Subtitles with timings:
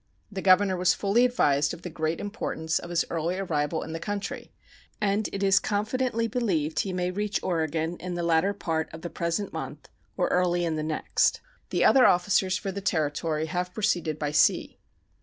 [0.31, 3.99] The governor was fully advised of the great importance of his early arrival in the
[3.99, 4.51] country,
[4.99, 9.11] and it is confidently believed he may reach Oregon in the latter part of the
[9.11, 11.39] present month or early in the next.
[11.69, 14.79] The other officers for the Territory have proceeded by sea.